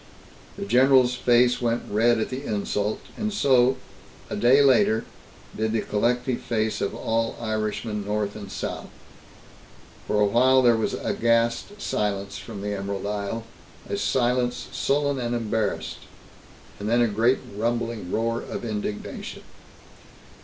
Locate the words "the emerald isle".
12.61-13.43